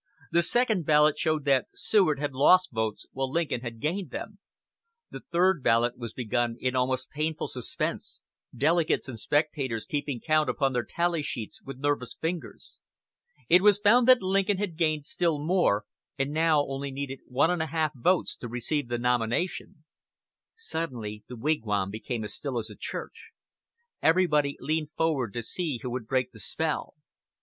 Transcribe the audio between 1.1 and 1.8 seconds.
showed that